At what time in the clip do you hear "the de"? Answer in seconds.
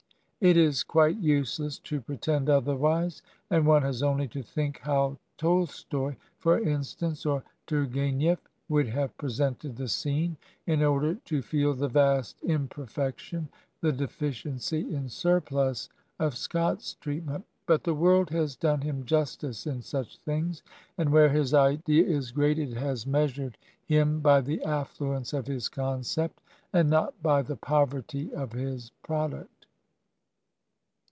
13.81-14.07